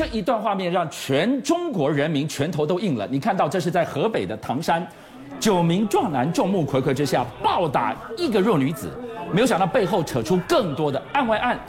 [0.00, 3.06] 这一段画面让全中国人民拳头都硬了。
[3.08, 4.82] 你看到这是在河北的唐山，
[5.38, 8.90] 九名壮男众目睽睽之下暴打一个弱女子，
[9.30, 11.60] 没有想到背后扯出更多的案外案。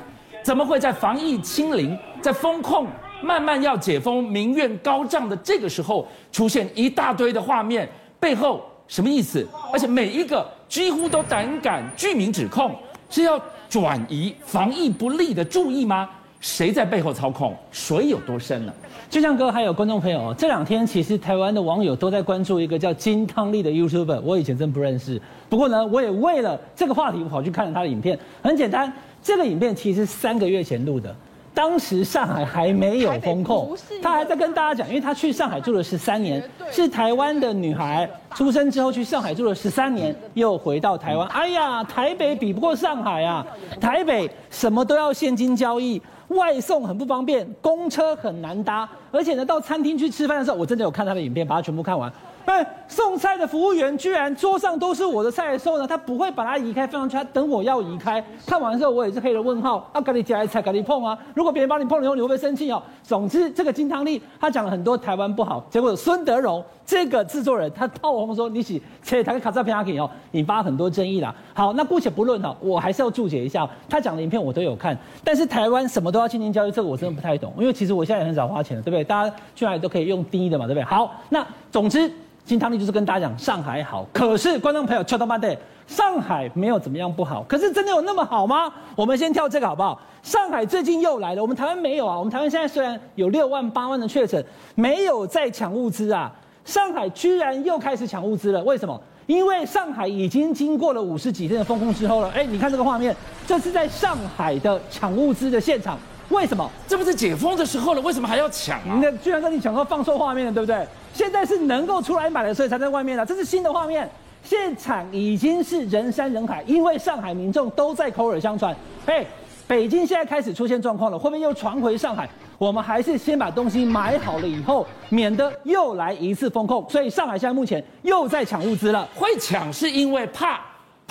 [0.44, 2.88] 怎么会在防疫清零、在封控
[3.22, 7.86] 慢慢要解封、民怨高涨的这个时候，出现一大堆的画面？
[8.18, 9.46] 背后什么意思？
[9.74, 12.74] 而且每一个几乎都胆敢具名指控，
[13.10, 13.38] 是要
[13.70, 16.10] 转移防疫不力的注意吗？
[16.42, 17.56] 谁在背后操控？
[17.72, 18.74] 水有多深呢？
[19.10, 25.22] 就像哥还有观众朋友，这两天其实台湾的网友都在关注一个叫金汤力的 YouTuber，我以前真不认识。
[25.48, 28.18] 不过呢，我也为了这个话题，我跑去看了他的影片。
[28.42, 31.16] 很简单，这个影片其实三个月前录的。
[31.54, 41.28] 当时上海还没有封控，他还在跟大家讲，因为他去上海住了十三年，是台湾的女孩，出生之后去上海住了十三年，又回到台湾。
[41.28, 43.46] 哎呀，台北比不过上海啊！
[43.82, 46.02] 台北什么都要现金交易，
[46.36, 52.12] 外送很不方便，公车很难搭，而且呢，到餐厅去吃饭的时候，我真的有看他的影片，把它全部看完。
[52.46, 58.24] 哎，送菜的服务员居然桌上都是我的菜的时候呢，他不会把它移开放上去，他等我要移开。
[58.46, 59.90] 看完之后，我也是黑了问号。
[59.94, 61.18] 啊，赶紧夹来菜，赶紧碰啊！
[61.34, 62.82] 如果别人帮你碰了以后，你会不会生气哦？
[63.04, 71.34] 总之，这个金汤力他讲了很多台湾不好，结果孙德荣这个制作人他炮轰说你是切台个卡扎片阿给哦，引发很多争议啦。
[71.54, 79.04] 好，那姑且不论哈，我还是要注解一下，他讲的影片我都有看，但是台湾什么都要现金交易，这个我真的不太懂，因为其实我现在也很少花钱了，对不对？
[79.04, 80.84] 大家去哪里都可以用低的嘛，对不对？
[80.84, 82.12] 好，那总之。
[82.46, 88.72] 金汤力就是跟大家讲上海好，可是观众朋友，敲到半对，上海没有怎么样不好，可是真的有那么好吗？
[88.96, 90.00] 我们先跳这个好不好？
[90.22, 92.18] 上海最近又来了，我们台湾没有啊。
[92.18, 94.44] 我们台湾现在虽然有六万八万的确诊，
[94.76, 96.32] 没有在抢物资啊。
[96.66, 99.00] 上海居然又开始抢物资了，为什么？
[99.26, 102.30] 因为上海已经经过了五十几天的封控之后了。
[102.32, 103.16] 哎，你看这个画面，
[103.48, 105.98] 这是在上海的抢物资的现场。
[106.32, 106.68] 为什么？
[106.88, 109.00] 这不是解封的时候了，为什么还要抢啊？
[109.02, 110.88] 那居然跟你讲说放错画面了，对不对？
[111.14, 113.26] 现在是能够出来买的，所以才在外面的。
[113.26, 114.10] 这是新的画面，
[114.42, 118.74] 现场已经是人山人海，因为上海民众都在口耳相传。
[119.06, 119.28] 嘿，
[119.68, 122.30] 北京现在开始出现状况了，会不会又传回上海？
[122.58, 126.86] 我们还是先把东西买好了以后，免得又来一次封控。
[126.90, 129.06] 所以上海现在目前又在抢物资了。
[129.14, 130.62] 会抢是因为怕。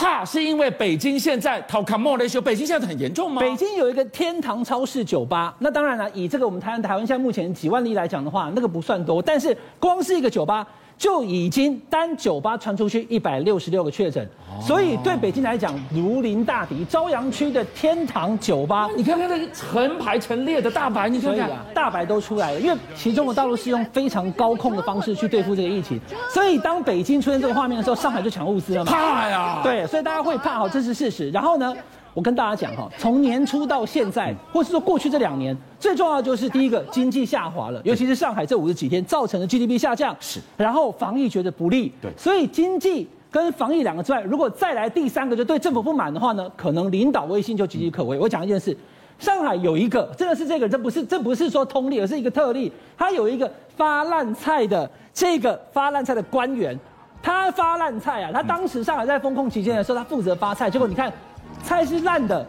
[0.00, 3.42] 怕是因为北京现在讨卡莫雷修，北京现在很严重吗？
[3.42, 10.66] 北京有一个天堂超市酒吧，那当然了，以这个我们台湾台湾现在目前几万例来讲的话，那个不算多，但是光是一个酒吧。
[11.00, 14.28] 就已经单酒吧传出去一百六十六个确诊，
[14.60, 16.84] 所以对北京来讲如临大敌。
[16.84, 22.60] 朝阳区的天堂酒吧，你看看那个成排成列的大白，你看看啊，大白都出来了。
[22.60, 28.92] 因为其中的道路是用非常高控的方式去对付这个疫情，所以当北京出现这个画面的时候，上海就抢物资了嘛。
[28.92, 29.60] 怕呀！
[29.62, 31.30] 对，所以大家会怕，好，这是事实。
[31.30, 31.74] 然后呢？
[32.12, 40.40] 我跟大家讲哈，从年初到现在，或是说过去这两年，最重要的就是第一个经济下滑了，尤其是上海这五十几天造成的 GDP 下降，是。
[40.56, 42.10] 然后防疫觉得不利，对。
[42.16, 48.18] 所以经济跟防疫两个之外，如果再来第三个，就对政府不满的话呢，可能领导威信就岌岌可危。
[48.18, 48.76] 我讲一件事，
[49.20, 52.72] 上海有一个真的是这个，这不是这不是说通例，而是一个特例。
[52.98, 56.76] 他有一个发烂菜的这个发烂菜的官员，
[57.22, 61.12] 他发烂菜啊，他当时上海在封控期间的时候，他负责发菜，结果你看。
[61.70, 62.44] 菜是烂的，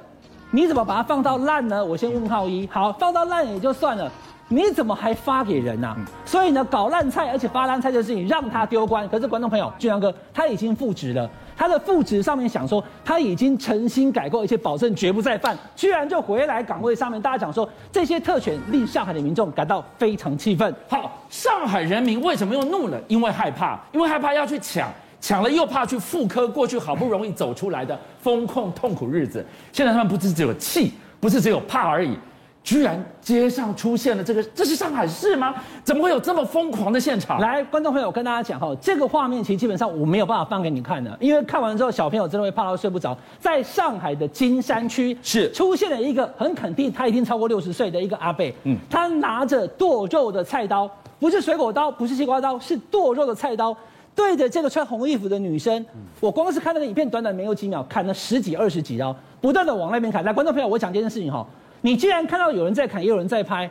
[0.50, 1.86] 你怎么把它放到烂呢？
[1.86, 2.68] 我先问号一。
[2.72, 4.12] 好，放到烂也就算了，
[4.48, 5.96] 你怎么还发给人啊？
[6.26, 9.08] 所以呢，搞烂菜而且发烂菜的事情让他丢官。
[9.10, 17.22] 可是观众朋友，俊良哥他已经复职了，他的复职上面想说他已经诚心改过，而且保证绝不再犯，居然就回来岗位上面。
[17.22, 20.74] 大家讲说这些特权令上海的民众感到非常气愤。
[20.90, 23.00] 好，上海人民为什么又怒了？
[23.08, 24.90] 因为害怕，因为害怕要去抢。
[25.22, 32.18] 抢了又怕去复刻过去好不容易走出来的风控痛苦日子，现在他们不是只有气，不是只有怕而已，
[32.64, 35.54] 居然街上出现了这个，这是上海市吗？
[35.84, 37.40] 怎么会有这么疯狂的现场？
[37.40, 43.16] 来，观众朋友，我跟大家讲哈，这个画面其实基本上我没有办法放给你看的，因为看完之后小朋友真的会怕到睡不着。
[43.40, 50.90] 在上海的金山区是出现了一个很肯定他已经超过六十岁的一个阿伯，嗯，他拿着剁肉的菜刀，
[51.20, 53.78] 不是水果刀，不是西瓜刀，是剁肉的菜刀。
[54.14, 55.86] 对着这个穿红衣服的女生，
[56.20, 60.24] 我光是看那个影片，短短没有几秒，砍了十几二十几刀，不断的往那边砍。
[60.24, 61.46] 来，观众朋友，我讲这件事情哈，
[61.82, 63.70] 你既然看到有人在砍，也有人在拍，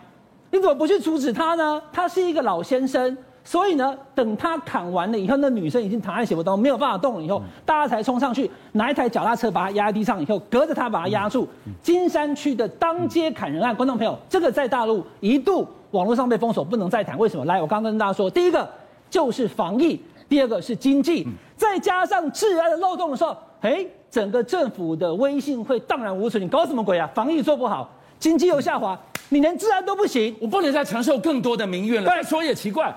[0.50, 1.80] 你怎么不去阻止他呢？
[1.92, 11.46] 他是一个老先生，所以呢，等他砍完了以后，那女生已经躺在血泊当中，没有办法动了以后，大家才冲上去拿一台脚踏车把他压在地上以后，隔着他把他压住。
[11.82, 17.16] 金山区的当街砍人案，观众朋友，这个在大陆一度网络上被封锁，不能再谈。
[17.18, 17.44] 为什么？
[17.44, 18.68] 来，我刚刚跟大家说，第一个
[19.10, 20.00] 就是防疫。
[20.30, 26.40] 第二个是经济，再加上治安的漏洞的时候，哎，整个政府的威信会荡然无存。
[26.40, 27.10] 你搞什么鬼啊？
[27.12, 27.90] 防疫做不好，
[28.20, 28.96] 经济又下滑，
[29.30, 32.08] 你连治安都不行，我不能再承受更多的民怨了。
[32.08, 32.94] 再说也奇怪，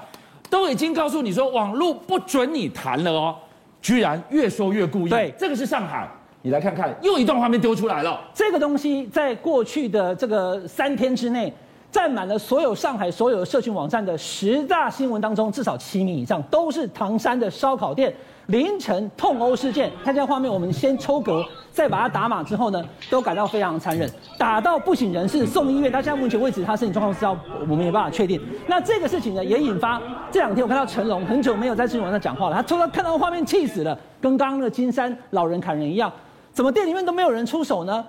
[0.47, 3.35] 都已经告诉你说网络不准你谈了哦，
[3.81, 5.09] 居然越说越故意。
[5.09, 6.07] 对，这个是上海，
[6.43, 8.21] 你来看看，又一段画面丢出来了。
[8.31, 11.51] 这个东西在过去的这个三天之内。
[11.93, 18.11] 占满了所有上海所有社群网站的十大新闻当中，至少七名以上都是唐山的烧烤店
[18.47, 19.91] 凌晨痛殴事件。
[20.03, 24.09] 看这画面，我们先抽格，再把它打码之后呢，都感到非常残忍，
[24.39, 25.91] 打到不省人事，送医院。
[25.91, 28.41] 他现在目前为止，他身体状况是要我们没办法确定。
[28.65, 30.01] 那这个事情呢，也引发
[30.31, 36.11] 这两天我看到成龙很久没有在社群网站讲话了，他突然看到画面气死了，跟刚刚那个金山老人砍人一样，
[36.51, 38.03] 怎么店里面都没有人出手呢？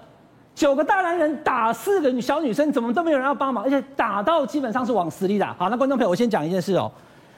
[0.54, 5.52] 九个大男人打四个小女生，怎么都没有人要帮忙，而且打到基本上是往死里打。
[5.54, 6.90] 好，那观众朋友，我先讲一件事哦，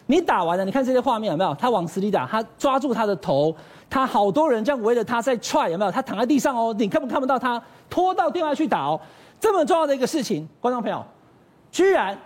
[0.05, 1.55] 你打完了，你看这些画面有没有？
[1.55, 3.55] 他往死里打，他抓住他的头，
[3.89, 5.91] 他好多人这样围着他在踹，有没有？
[5.91, 9.01] 他躺在地上哦，你看不看不到他拖到电话去打哦？
[9.41, 11.03] 这么重要的一个事情，观众朋友，
[11.71, 12.17] 居然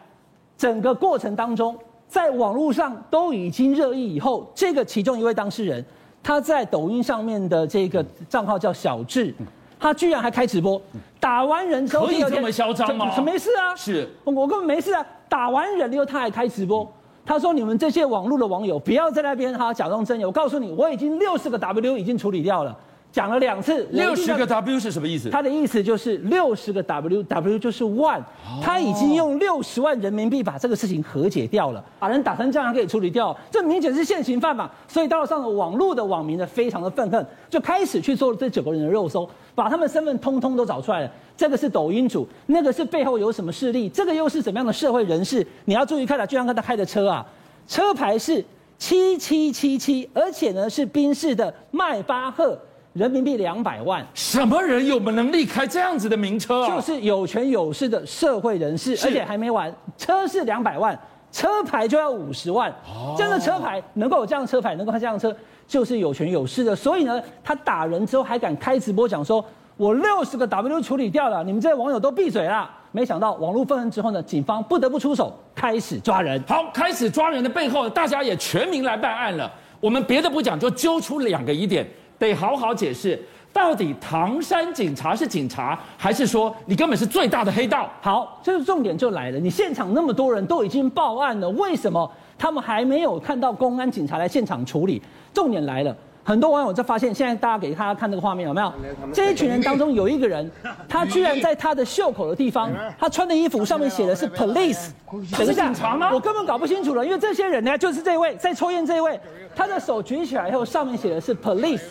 [0.58, 1.78] 整个过程当中，
[2.08, 5.84] 在网络上都已经热议以后，这个其中一位当事人，
[6.20, 9.32] 他在抖音上面的这个账号叫小智。
[9.80, 10.80] 他居然还开直播，
[11.18, 13.10] 打完人之后可以这么嚣张吗？
[13.22, 15.04] 没事啊，是我根本没事啊。
[15.28, 16.86] 打完人以后他还开直播，
[17.24, 22.76] 他说：“你们这些网络的网友不要在那边哈假装真有，我告诉你，我已经六十个 W 已经处理掉了。”
[23.12, 25.28] 讲了两次，六十个 W 是什么意思？
[25.30, 28.24] 他的意思就是六十个 W，W 就是万，
[28.62, 34.70] 他已经用六十万人民币把这个事情和解掉了，把人打成这样还可以处理掉，这明显是现行犯嘛。
[34.86, 39.28] 所以到了上了网络的网民呢，非常的愤恨，就开始去做这九个人的肉搜，
[39.60, 41.10] 把他们身份通通都找出来了。
[41.36, 45.46] 这个是抖音主，那个是背后有什么势力，这个又是怎么样的社会人士？
[45.66, 47.26] 你要注意看到，就像刚才开的车啊，
[47.68, 48.42] 车牌是
[48.78, 52.58] 七七七七，而且呢是宾士的迈巴赫。
[52.94, 56.74] 人民币两百万，什么人有能力开这样子的名车啊？
[56.74, 60.98] 就是有权有势的社会人士，而且还没完，车是两百万，
[61.30, 62.68] 车牌就要五十万。
[62.88, 65.34] 哦，这样的车牌能够有这样的车牌，能够开这样的车，
[65.70, 66.74] 就是有权有势的。
[66.74, 69.44] 所以呢，他打人之后还敢开直播讲说，
[69.76, 72.68] 我六十个 W 处理掉了，你们这些网友都闭嘴啦。
[72.90, 76.42] 没想到网络愤恨之后呢，警方不得不出手，开始抓人。
[76.48, 79.48] 好，开始抓人的背后，大家也全民来办案了。
[79.80, 81.88] 我们别的不讲，就揪出两个疑点。
[82.18, 83.18] 得好好解释，
[83.52, 87.90] 到底唐山警察是警察，还是说你根本是最大的黑道？
[88.00, 89.38] 好，这个重点就来了。
[89.38, 95.02] 你现场那么多人都已经报案了，为什么他们还没有看到公安警察来现场处理？
[95.34, 98.72] 重点来了，很多网友在发现，现在大家给大家看这个画面有没有？
[99.12, 100.48] 这一群人当中有一个人，
[100.88, 104.90] 他居然在他的袖口的地方，他穿的衣服上面写的是 police，
[105.32, 106.10] 他是警察吗？
[106.12, 109.18] 我根本搞不清楚了，因为这些人呢，就是这位在抽烟这一位，
[109.56, 111.82] 他的手举起来以后，上面写的是 police。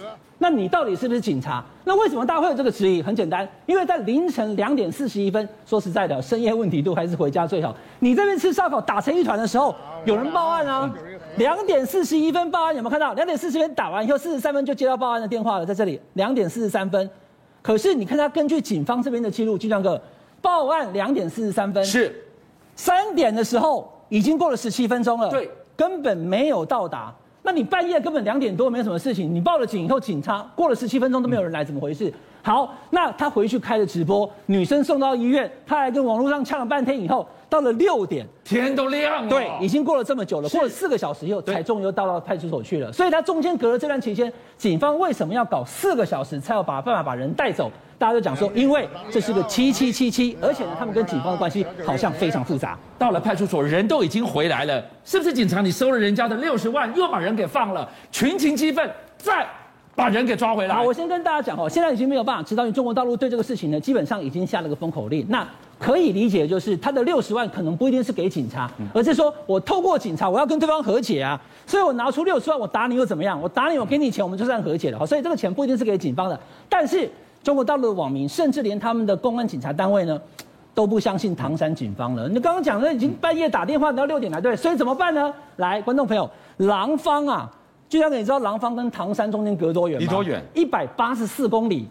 [0.42, 1.62] 那你到底是不是警察？
[1.84, 3.04] 那为什么大家会有这个质疑？
[3.04, 7.76] 很简单，因为在凌晨两点四十一分，说实在的，深夜问题度还是回家最好。
[8.00, 9.76] 你这边吃烧烤打成一团的时候，
[10.06, 10.90] 有人报案啊。
[11.36, 13.14] 两点四十一分报案，有没有看到？
[13.14, 16.00] 两点四十分打完以后，四十三分就接到报案的电话了，在这里。
[16.14, 17.10] 两点四十三分，
[17.62, 20.02] 可是你看他根据警方这边的记录，金亮哥
[20.42, 22.16] 报案两点四十三分，是
[22.76, 27.14] 三点的时候已经过了十七分钟了，对，根本没有到达。
[27.50, 32.14] 那你半夜根本两点多没什么事情，你报了警以后，警察过了十七分钟都没有人来，怎么回事？
[32.44, 42.94] 好，那他回去开了直播，女生送到医院，他还跟网络上呛了半天以后，到了六点，天都亮了，对，已经过了这么久了，过了四个小时以后，才终于又到到派出所去了。
[42.94, 47.72] 所以他中间隔了这段期间，警方为什么要搞四个小时才要把办法把人带走？
[47.98, 52.78] 大家都讲说，因为这是个七七七七，而且呢，他们跟警方的关系好像非常复杂。
[52.98, 55.60] 到了派出所，人都已经回来了，是不是警察？
[55.60, 59.46] 你收了人家的六十万，又把人给放了，群情激愤，再
[59.96, 60.76] 把人给抓回来。
[60.76, 65.26] 好，我先跟大家讲哦，现在已经没有办法知道，因为中国大陆对这个事情呢，基本上已经下了个封口令。
[65.28, 65.46] 那
[65.80, 73.42] 可以理解，就是他的六十万可能不一定是给警察，而是说我透过警察，我要跟对方和解啊，所以我拿出六十万，我打你又怎么样？
[73.42, 75.00] 我打你，我给你钱，我们就算和解了。
[75.00, 77.10] 好，所以这个钱不一定是给警方的，但是。
[77.42, 80.22] 中国大陆的网民，甚至连他们的公安警察单位呢，
[80.74, 82.28] 都不相信唐山警方了。
[82.28, 85.34] 你刚刚讲的已经半夜打电话到六点来，对，所以怎么办呢？
[85.56, 87.50] 来，观众朋友，廊坊啊，
[87.88, 90.06] 就像你知道廊坊跟唐山中间隔多远吗？
[90.06, 90.44] 离多远？
[90.54, 91.88] 一百八十四公里。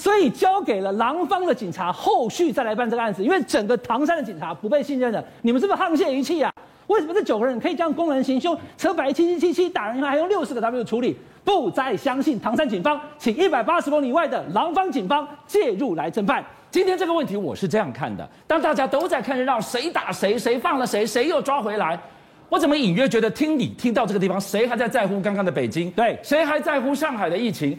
[0.00, 3.22] 所以交给了廊坊的警察，后续再来办这个案子。
[3.22, 6.50] 因为整个唐山的警察不被信任的，你们是不是沆瀣一气啊？
[6.86, 11.14] 为什么这九个人可以这样公然行凶，车牌七七七七打人以后还用六十个 W 处理？
[11.44, 16.42] 不再相信唐山警方，请一百八十公里外的廊坊警方介入来侦办。
[16.70, 22.00] 今天这个问题我是这样看的：当大家都在看热闹，谁打谁，谁放了谁，谁又抓回来，
[22.48, 25.90] 我怎么隐约觉得听你听到这个地方，谁还在在乎刚刚的北京？
[25.90, 27.78] 对，谁还在乎上海的疫情？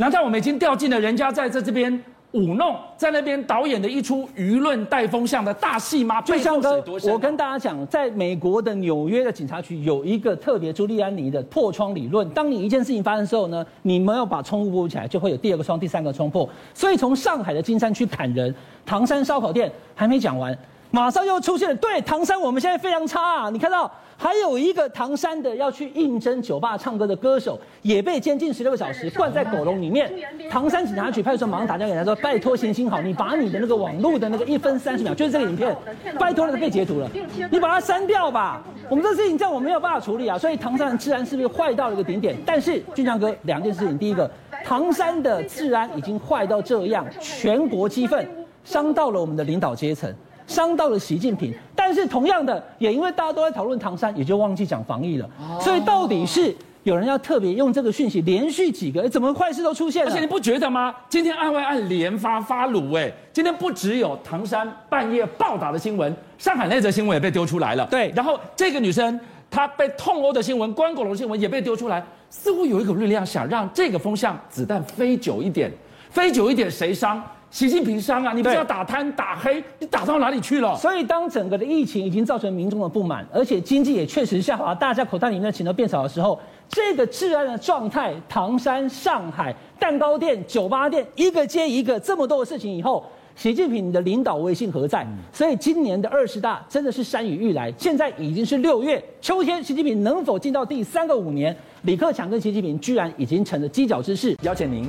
[0.00, 2.02] 哎，难道我们已经掉进了人家在这这边
[2.32, 6.22] 舞弄，在那边导演的一出舆论带风向的大戏吗？
[6.22, 6.58] 就像
[7.02, 12.28] 我跟大家讲，在美国的纽约的警察局有一个特别朱利安尼的破窗理论。
[12.30, 16.48] 当你一件事情发生的时候呢，你没有把窗户补起来，就会有第二个窗、第三个窗破。
[16.72, 18.54] 所以从上海的金山区砍人，
[18.86, 20.56] 唐山烧烤店还没讲完，
[20.90, 21.74] 马上又出现了。
[21.76, 23.90] 对，唐山我们现在非常差啊，你看到。
[24.22, 30.12] 还有一个唐山的要去应征酒吧唱歌的歌手，也被监禁十六个小时，关在狗笼里面。
[30.50, 35.74] 唐山警察局派出所马上打电话给他说：“拜托行行好，你把你的那个网络的那个一分三十秒， 就是这个影片，
[36.18, 37.10] 拜托那个被截图了，
[37.50, 38.62] 你把它删掉吧。
[38.90, 40.36] 我们这事情这样我没有办法处理啊。
[40.36, 42.36] 所以唐山的治安是不是坏到了一个顶点？
[42.44, 44.30] 但是俊强哥，两件事情，第一个，
[44.62, 48.28] 唐山的治安已经坏到这样，全国激愤，
[48.64, 50.14] 伤到了我们的领导阶层。”
[50.50, 55.30] 伤到了习近平，但是同样的，也因为大家都在讨论唐山，也就忘记讲防疫了。
[55.60, 60.10] 所以到底是有人要特别用这个讯息，连续几个，怎么坏事都出现了？
[60.10, 60.92] 而且你不觉得吗？
[61.08, 67.86] 今天案外案连发发鲁，哎，今天不只有唐山半夜暴打的新闻，上海那则新闻也被丢出来了。
[67.86, 69.18] 对，然后这个女生
[69.50, 75.70] 她被痛殴的新闻，关狗笼新闻也被丢出来，似乎有一股力量想让这个风向子弹飞久一点，
[76.10, 77.22] 飞久一点，谁伤？
[77.50, 78.32] 习近平伤啊！
[78.32, 80.76] 你不是要打贪打黑，你打到哪里去了？
[80.76, 86.38] 所以，当整个的疫情已经造成民众的不满，而且经济也确实下滑，大家口袋里面的钱都变少的时候，
[86.68, 93.04] 这个治安的状态，唐山、上海、蛋糕店、酒吧店，一个接一个，这么多的事情以后，
[93.34, 95.04] 习近平的领导威信何在？
[95.32, 97.72] 所以，今年的二十大真的是山雨欲来。
[97.76, 101.54] 现在已经是六月，秋天，习近平能否进到第三个五年？
[101.82, 104.36] 李克强跟习近平居然已经成了犄角之势。
[104.42, 104.88] 邀请您